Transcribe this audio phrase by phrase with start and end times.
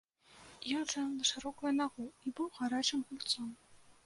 [0.77, 3.49] Ён жыў на шырокую нагу і быў гарачым гульцом.